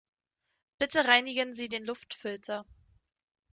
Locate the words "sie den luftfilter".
1.53-2.65